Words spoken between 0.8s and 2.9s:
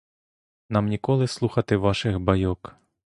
ніколи слухати ваших байок.